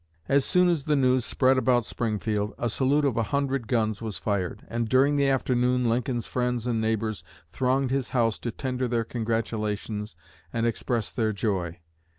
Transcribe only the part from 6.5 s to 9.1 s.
and neighbors thronged his house to tender their